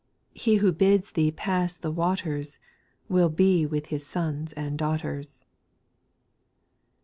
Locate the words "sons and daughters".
4.03-5.45